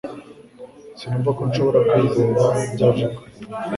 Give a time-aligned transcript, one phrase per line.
[0.99, 3.05] Sinumva ko nshobora kwizera ibyo avuga.